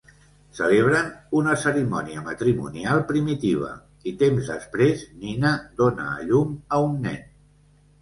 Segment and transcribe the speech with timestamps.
[0.59, 3.71] Celebren una cerimònia matrimonial primitiva,
[4.13, 7.27] i temps després Nina dóna a llum a un nen.